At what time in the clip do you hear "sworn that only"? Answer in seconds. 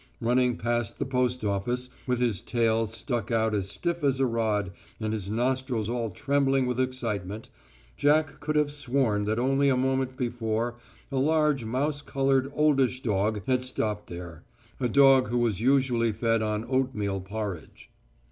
8.71-9.69